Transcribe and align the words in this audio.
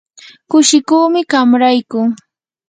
kushikuumi 0.49 1.21
qam 1.31 1.47
rayku. 1.61 1.99